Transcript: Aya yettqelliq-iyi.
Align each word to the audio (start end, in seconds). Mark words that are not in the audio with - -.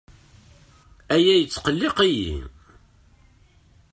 Aya 1.13 1.33
yettqelliq-iyi. 1.39 2.35